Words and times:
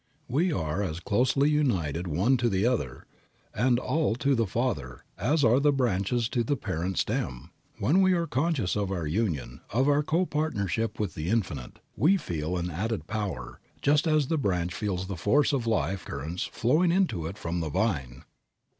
We 0.27 0.51
are 0.51 0.81
as 0.81 0.99
closely 0.99 1.51
united 1.51 2.07
one 2.07 2.35
to 2.37 2.49
the 2.49 2.65
other, 2.65 3.05
and 3.53 3.77
all 3.77 4.15
to 4.15 4.33
the 4.33 4.47
Father 4.47 5.03
as 5.15 5.43
are 5.43 5.59
the 5.59 5.71
branches 5.71 6.27
to 6.29 6.43
the 6.43 6.55
parent 6.57 6.97
stem. 6.97 7.51
When 7.77 8.01
we 8.01 8.13
are 8.13 8.25
conscious 8.25 8.75
of 8.75 8.89
our 8.91 9.05
union, 9.05 9.61
of 9.69 9.87
our 9.87 10.01
co 10.01 10.25
partnership 10.25 10.99
with 10.99 11.13
the 11.13 11.29
Infinite, 11.29 11.77
we 11.95 12.17
feel 12.17 12.57
an 12.57 12.71
added 12.71 13.05
power, 13.05 13.59
just 13.79 14.07
as 14.07 14.25
the 14.25 14.39
branch 14.39 14.73
feels 14.73 15.05
the 15.05 15.15
force 15.15 15.53
of 15.53 15.65
the 15.65 15.69
life 15.69 16.03
currents 16.05 16.45
flowing 16.45 16.91
into 16.91 17.27
it 17.27 17.37
from 17.37 17.59
the 17.59 17.69
vine. 17.69 18.23